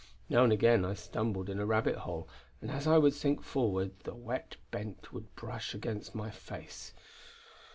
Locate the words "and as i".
2.59-2.97